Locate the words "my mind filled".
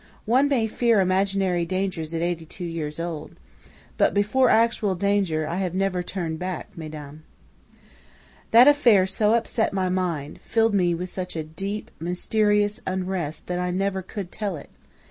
9.73-10.73